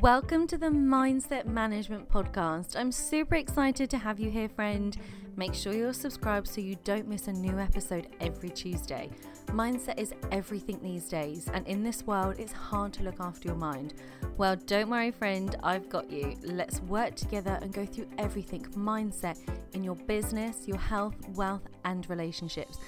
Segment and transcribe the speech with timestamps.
[0.00, 2.76] Welcome to the Mindset Management Podcast.
[2.78, 4.94] I'm super excited to have you here, friend.
[5.36, 9.08] Make sure you're subscribed so you don't miss a new episode every Tuesday.
[9.46, 13.56] Mindset is everything these days, and in this world, it's hard to look after your
[13.56, 13.94] mind.
[14.36, 16.36] Well, don't worry, friend, I've got you.
[16.42, 19.38] Let's work together and go through everything mindset
[19.72, 22.78] in your business, your health, wealth, and relationships.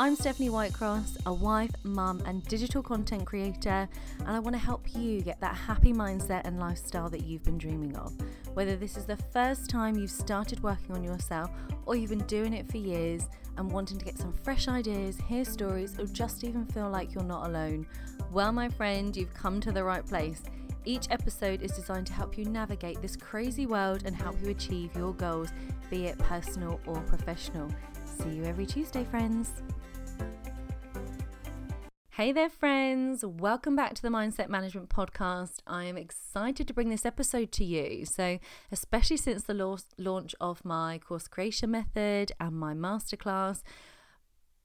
[0.00, 3.88] I'm Stephanie Whitecross, a wife, mum, and digital content creator,
[4.20, 7.58] and I want to help you get that happy mindset and lifestyle that you've been
[7.58, 8.14] dreaming of.
[8.54, 11.50] Whether this is the first time you've started working on yourself
[11.84, 15.44] or you've been doing it for years and wanting to get some fresh ideas, hear
[15.44, 17.84] stories, or just even feel like you're not alone,
[18.30, 20.44] well, my friend, you've come to the right place.
[20.84, 24.94] Each episode is designed to help you navigate this crazy world and help you achieve
[24.94, 25.48] your goals,
[25.90, 27.68] be it personal or professional.
[28.04, 29.50] See you every Tuesday, friends.
[32.18, 33.24] Hey there, friends.
[33.24, 35.58] Welcome back to the Mindset Management Podcast.
[35.68, 38.04] I am excited to bring this episode to you.
[38.06, 38.40] So,
[38.72, 39.54] especially since the
[39.98, 43.62] launch of my course creation method and my masterclass,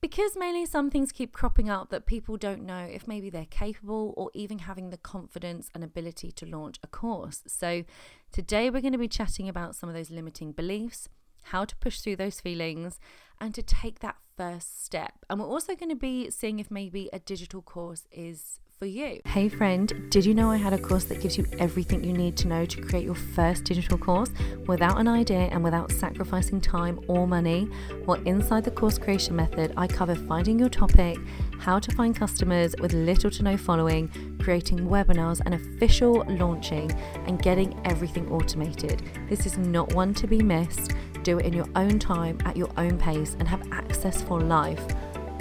[0.00, 4.14] because mainly some things keep cropping up that people don't know if maybe they're capable
[4.16, 7.42] or even having the confidence and ability to launch a course.
[7.46, 7.84] So,
[8.32, 11.10] today we're going to be chatting about some of those limiting beliefs,
[11.42, 12.98] how to push through those feelings,
[13.38, 15.12] and to take that first step.
[15.28, 19.20] And we're also going to be seeing if maybe a digital course is for you.
[19.26, 22.36] Hey, friend, did you know I had a course that gives you everything you need
[22.38, 24.30] to know to create your first digital course
[24.66, 27.68] without an idea and without sacrificing time or money?
[28.04, 31.18] Well, inside the course creation method, I cover finding your topic,
[31.60, 36.90] how to find customers with little to no following, creating webinars and official launching,
[37.26, 39.08] and getting everything automated.
[39.28, 40.92] This is not one to be missed.
[41.24, 44.84] Do it in your own time, at your own pace, and have access for life.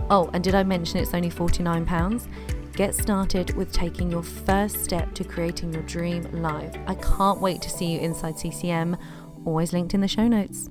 [0.09, 2.28] Oh, and did I mention it's only £49?
[2.72, 6.73] Get started with taking your first step to creating your dream life.
[6.88, 8.95] I can't wait to see you inside CCM,
[9.45, 10.70] always linked in the show notes.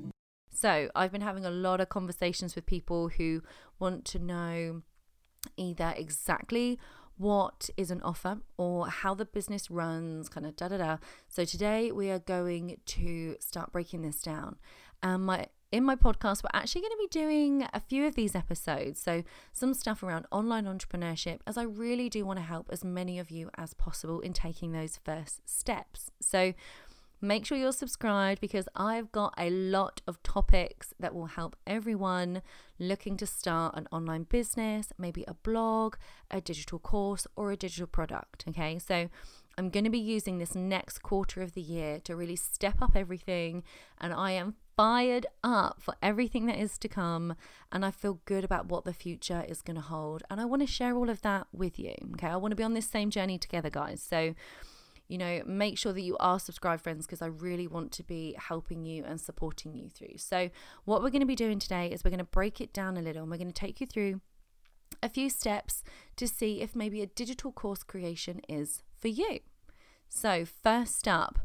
[0.49, 3.43] So, I've been having a lot of conversations with people who
[3.77, 4.81] want to know
[5.57, 6.79] either exactly
[7.17, 10.97] what is an offer or how the business runs, kind of da da da.
[11.27, 14.57] So, today we are going to start breaking this down.
[15.01, 18.35] And my in my podcast, we're actually going to be doing a few of these
[18.35, 19.01] episodes.
[19.01, 23.17] So, some stuff around online entrepreneurship, as I really do want to help as many
[23.17, 26.11] of you as possible in taking those first steps.
[26.21, 26.53] So,
[27.23, 32.41] make sure you're subscribed because I've got a lot of topics that will help everyone
[32.77, 35.95] looking to start an online business, maybe a blog,
[36.29, 38.43] a digital course, or a digital product.
[38.49, 39.09] Okay, so
[39.57, 42.95] I'm going to be using this next quarter of the year to really step up
[42.95, 43.63] everything,
[44.01, 47.35] and I am fired up for everything that is to come
[47.71, 50.23] and I feel good about what the future is going to hold.
[50.29, 51.93] And I want to share all of that with you.
[52.13, 52.27] Okay.
[52.27, 54.01] I want to be on this same journey together, guys.
[54.01, 54.33] So,
[55.13, 58.35] you know, make sure that you are subscribed, friends, because I really want to be
[58.35, 60.17] helping you and supporting you through.
[60.17, 60.49] So,
[60.85, 63.01] what we're going to be doing today is we're going to break it down a
[63.03, 64.21] little and we're going to take you through
[65.03, 65.83] a few steps
[66.15, 69.41] to see if maybe a digital course creation is for you.
[70.09, 71.37] So, first up,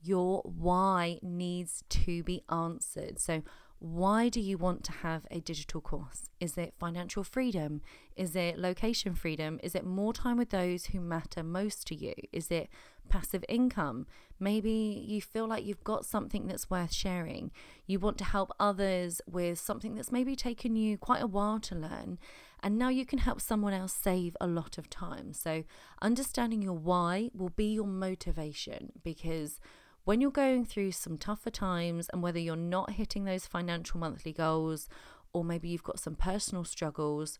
[0.00, 3.18] your why needs to be answered.
[3.18, 3.42] So,
[3.80, 6.28] why do you want to have a digital course?
[6.38, 7.80] Is it financial freedom?
[8.14, 9.58] Is it location freedom?
[9.62, 12.12] Is it more time with those who matter most to you?
[12.30, 12.68] Is it
[13.08, 14.06] passive income?
[14.38, 14.70] Maybe
[15.08, 17.52] you feel like you've got something that's worth sharing.
[17.86, 21.74] You want to help others with something that's maybe taken you quite a while to
[21.74, 22.18] learn.
[22.62, 25.32] And now you can help someone else save a lot of time.
[25.32, 25.64] So,
[26.02, 29.58] understanding your why will be your motivation because
[30.04, 34.32] when you're going through some tougher times and whether you're not hitting those financial monthly
[34.32, 34.88] goals
[35.32, 37.38] or maybe you've got some personal struggles,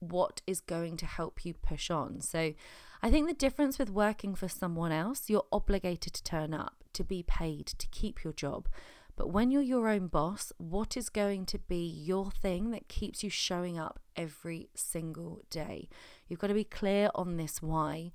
[0.00, 2.20] what is going to help you push on?
[2.20, 2.54] So,
[3.02, 7.04] I think the difference with working for someone else, you're obligated to turn up, to
[7.04, 8.66] be paid, to keep your job.
[9.16, 13.22] But when you're your own boss, what is going to be your thing that keeps
[13.22, 15.88] you showing up every single day?
[16.26, 18.12] You've got to be clear on this why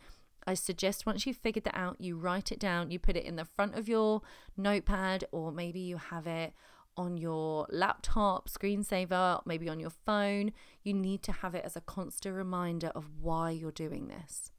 [0.48, 3.36] I suggest once you've figured that out, you write it down, you put it in
[3.36, 4.22] the front of your
[4.58, 6.54] notepad, or maybe you have it
[6.98, 10.52] on your laptop, screensaver, maybe on your phone.
[10.84, 14.52] You need to have it as a constant reminder of why you're doing this.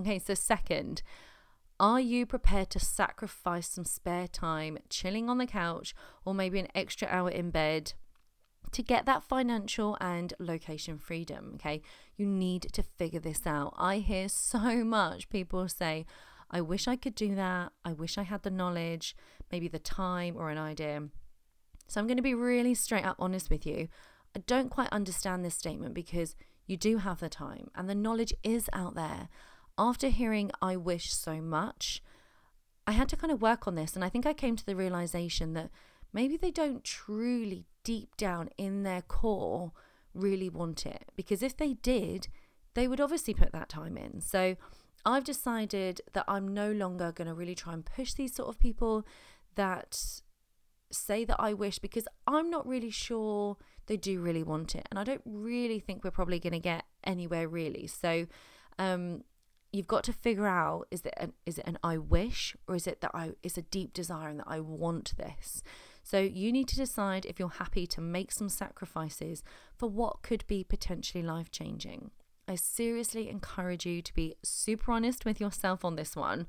[0.00, 1.02] Okay, so second,
[1.78, 5.94] are you prepared to sacrifice some spare time chilling on the couch
[6.24, 7.92] or maybe an extra hour in bed
[8.76, 11.80] to get that financial and location freedom, okay,
[12.18, 13.72] you need to figure this out.
[13.78, 16.04] I hear so much people say,
[16.50, 17.72] I wish I could do that.
[17.86, 19.16] I wish I had the knowledge,
[19.50, 21.08] maybe the time or an idea.
[21.88, 23.88] So I'm going to be really straight up honest with you.
[24.36, 26.36] I don't quite understand this statement because
[26.66, 29.30] you do have the time and the knowledge is out there.
[29.78, 32.02] After hearing I wish so much,
[32.86, 33.94] I had to kind of work on this.
[33.94, 35.70] And I think I came to the realization that
[36.12, 39.72] maybe they don't truly, deep down in their core,
[40.14, 41.10] really want it.
[41.14, 42.28] Because if they did,
[42.74, 44.20] they would obviously put that time in.
[44.20, 44.56] So
[45.04, 48.58] I've decided that I'm no longer going to really try and push these sort of
[48.58, 49.06] people
[49.54, 50.20] that
[50.90, 53.56] say that I wish because I'm not really sure
[53.86, 54.86] they do really want it.
[54.90, 57.86] And I don't really think we're probably going to get anywhere really.
[57.86, 58.26] So,
[58.78, 59.22] um,
[59.72, 62.86] you've got to figure out is it an, is it an I wish or is
[62.86, 65.62] it that I it's a deep desire and that I want this.
[66.06, 69.42] So you need to decide if you're happy to make some sacrifices
[69.76, 72.12] for what could be potentially life changing.
[72.46, 76.46] I seriously encourage you to be super honest with yourself on this one.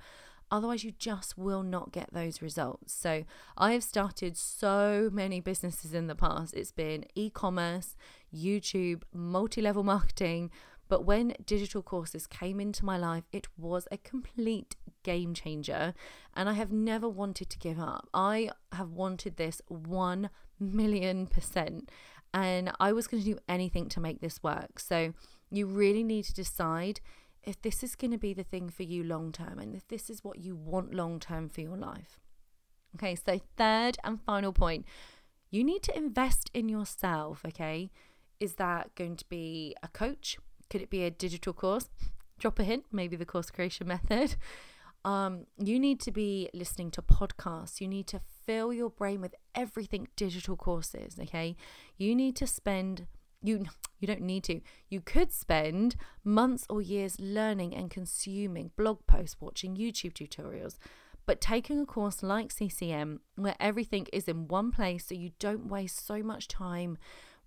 [0.52, 2.94] Otherwise, you just will not get those results.
[2.94, 3.24] So,
[3.58, 6.54] I have started so many businesses in the past.
[6.54, 7.98] It's been e commerce,
[8.32, 10.52] YouTube, multi level marketing.
[10.88, 15.94] But when digital courses came into my life, it was a complete game changer.
[16.34, 18.08] And I have never wanted to give up.
[18.14, 20.30] I have wanted this 1
[20.60, 21.90] million percent.
[22.34, 24.80] And I was going to do anything to make this work.
[24.80, 25.14] So,
[25.50, 27.00] you really need to decide
[27.44, 30.10] if this is going to be the thing for you long term and if this
[30.10, 32.20] is what you want long term for your life.
[32.96, 34.86] Okay, so third and final point,
[35.50, 37.42] you need to invest in yourself.
[37.46, 37.90] Okay,
[38.40, 40.38] is that going to be a coach?
[40.70, 41.90] Could it be a digital course?
[42.40, 44.36] Drop a hint, maybe the course creation method.
[45.06, 47.80] Um, you need to be listening to podcasts.
[47.80, 51.18] You need to fill your brain with everything digital courses.
[51.22, 51.56] Okay,
[51.98, 53.08] you need to spend
[53.42, 53.66] you
[54.00, 54.62] you don't need to.
[54.90, 60.78] You could spend months or years learning and consuming blog posts, watching YouTube tutorials,
[61.26, 65.68] but taking a course like CCM where everything is in one place so you don't
[65.68, 66.98] waste so much time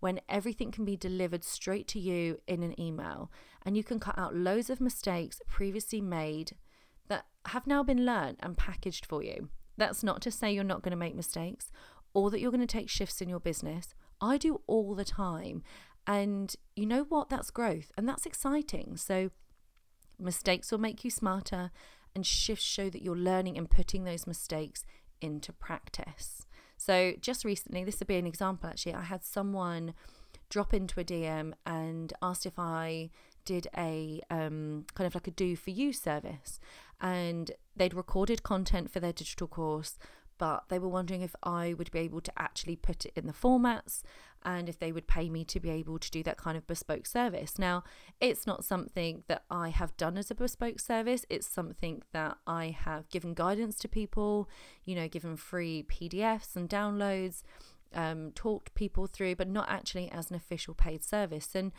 [0.00, 3.30] when everything can be delivered straight to you in an email
[3.64, 6.52] and you can cut out loads of mistakes previously made
[7.08, 9.50] that have now been learned and packaged for you.
[9.76, 11.70] That's not to say you're not going to make mistakes
[12.12, 15.62] or that you're going to take shifts in your business I do all the time.
[16.06, 17.28] And you know what?
[17.28, 18.96] That's growth and that's exciting.
[18.96, 19.30] So
[20.18, 21.70] mistakes will make you smarter
[22.14, 24.84] and shifts show that you're learning and putting those mistakes
[25.20, 26.46] into practice.
[26.80, 28.94] So just recently, this would be an example actually.
[28.94, 29.92] I had someone
[30.48, 33.10] drop into a DM and asked if I
[33.44, 36.58] did a um, kind of like a do for you service.
[36.98, 39.98] And they'd recorded content for their digital course,
[40.40, 43.32] but they were wondering if I would be able to actually put it in the
[43.34, 44.00] formats
[44.42, 47.04] and if they would pay me to be able to do that kind of bespoke
[47.04, 47.58] service.
[47.58, 47.84] Now,
[48.22, 52.74] it's not something that I have done as a bespoke service, it's something that I
[52.74, 54.48] have given guidance to people,
[54.82, 57.42] you know, given free PDFs and downloads,
[57.94, 61.54] um, talked people through, but not actually as an official paid service.
[61.54, 61.70] And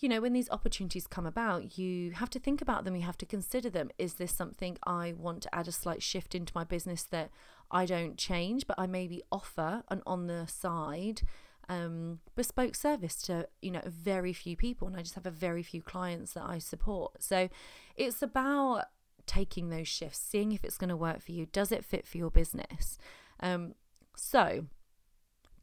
[0.00, 3.18] you know, when these opportunities come about, you have to think about them, you have
[3.18, 3.90] to consider them.
[3.98, 7.30] Is this something I want to add a slight shift into my business that
[7.70, 11.22] I don't change, but I maybe offer an on the side
[11.68, 14.88] um, bespoke service to, you know, very few people.
[14.88, 17.22] And I just have a very few clients that I support.
[17.22, 17.48] So
[17.96, 18.86] it's about
[19.26, 21.46] taking those shifts, seeing if it's going to work for you.
[21.46, 22.98] Does it fit for your business?
[23.38, 23.74] Um,
[24.16, 24.66] so,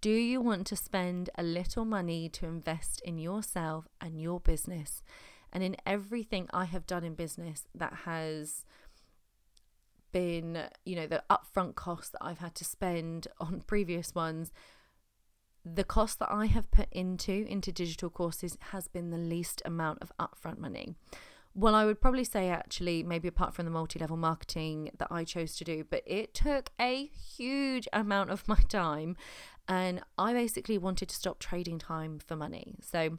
[0.01, 5.01] do you want to spend a little money to invest in yourself and your business?
[5.51, 8.65] And in everything I have done in business that has
[10.11, 14.51] been, you know, the upfront costs that I've had to spend on previous ones,
[15.65, 20.01] the cost that I have put into into digital courses has been the least amount
[20.01, 20.95] of upfront money.
[21.53, 25.23] Well, I would probably say actually, maybe apart from the multi level marketing that I
[25.23, 29.17] chose to do, but it took a huge amount of my time.
[29.67, 32.75] And I basically wanted to stop trading time for money.
[32.81, 33.17] So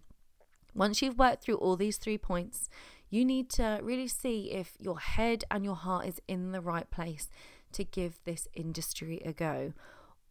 [0.75, 2.69] once you've worked through all these three points,
[3.11, 6.91] you need to really see if your head and your heart is in the right
[6.91, 7.29] place
[7.73, 9.73] to give this industry a go.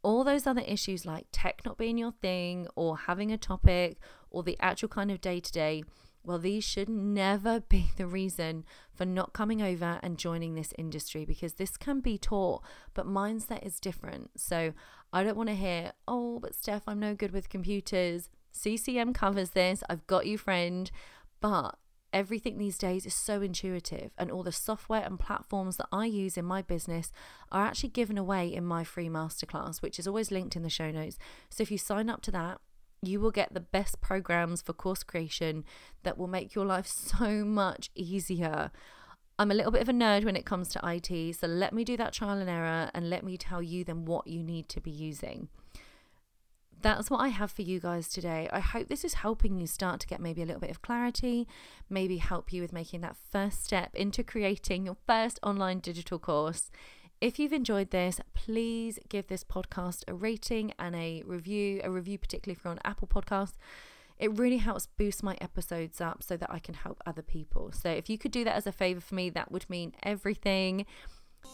[0.03, 3.97] All those other issues like tech not being your thing or having a topic
[4.29, 5.83] or the actual kind of day to day
[6.27, 11.25] well, these should never be the reason for not coming over and joining this industry
[11.25, 12.61] because this can be taught,
[12.93, 14.31] but mindset is different.
[14.35, 14.73] So
[15.13, 18.29] I don't want to hear, oh, but Steph, I'm no good with computers.
[18.51, 19.83] CCM covers this.
[19.89, 20.91] I've got you, friend.
[21.39, 21.75] But
[22.11, 26.35] everything these days is so intuitive, and all the software and platforms that I use
[26.35, 27.11] in my business
[27.51, 30.91] are actually given away in my free masterclass, which is always linked in the show
[30.91, 31.17] notes.
[31.49, 32.59] So if you sign up to that,
[33.01, 35.63] you will get the best programs for course creation
[36.03, 36.87] that will make your life
[37.17, 38.71] so much easier.
[39.39, 41.83] I'm a little bit of a nerd when it comes to IT, so let me
[41.83, 44.81] do that trial and error and let me tell you then what you need to
[44.81, 45.49] be using.
[46.81, 48.47] That's what I have for you guys today.
[48.51, 51.47] I hope this is helping you start to get maybe a little bit of clarity,
[51.89, 56.69] maybe help you with making that first step into creating your first online digital course.
[57.19, 62.19] If you've enjoyed this, please give this podcast a rating and a review, a review
[62.19, 63.55] particularly if you're on Apple Podcasts.
[64.19, 67.71] It really helps boost my episodes up so that I can help other people.
[67.71, 70.85] So if you could do that as a favor for me, that would mean everything.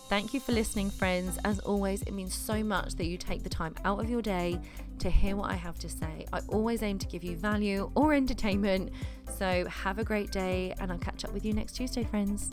[0.10, 1.40] Thank you for listening, friends.
[1.46, 4.60] As always, it means so much that you take the time out of your day
[5.00, 6.26] to hear what I have to say.
[6.34, 8.92] I always aim to give you value or entertainment.
[9.38, 12.52] So, have a great day, and I'll catch up with you next Tuesday, friends.